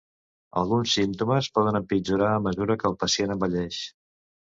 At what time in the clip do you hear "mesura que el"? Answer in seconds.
2.49-3.01